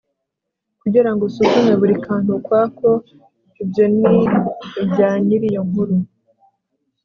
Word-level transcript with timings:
kugira 0.81 1.09
ngo 1.11 1.21
usuzume 1.29 1.73
buri 1.81 1.95
kantu 2.05 2.29
ukwako, 2.39 2.89
ibyo 3.63 3.85
ni 3.97 4.11
ibya 4.81 5.09
nyir'iyo 5.25 5.61
nkuru 5.69 5.95